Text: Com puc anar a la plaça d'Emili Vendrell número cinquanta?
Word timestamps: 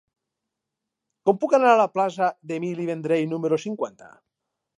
Com 1.29 1.37
puc 1.43 1.53
anar 1.57 1.69
a 1.73 1.81
la 1.81 1.87
plaça 1.99 2.31
d'Emili 2.53 2.89
Vendrell 2.91 3.29
número 3.37 3.61
cinquanta? 3.67 4.11